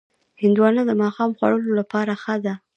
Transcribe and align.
هندوانه 0.41 0.81
د 0.85 0.91
ماښام 1.01 1.31
خوړلو 1.37 1.71
لپاره 1.79 2.13
ښه 2.23 2.35
ده. 2.45 2.53